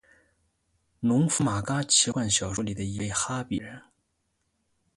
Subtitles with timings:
[1.01, 3.79] 农夫马嘎奇幻小说里的一位哈比人。